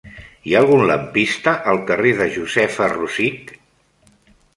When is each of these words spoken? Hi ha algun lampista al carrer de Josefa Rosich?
Hi 0.45 0.53
ha 0.53 0.59
algun 0.63 0.79
lampista 0.91 1.53
al 1.73 1.81
carrer 1.91 2.13
de 2.21 2.27
Josefa 2.39 2.87
Rosich? 2.95 3.53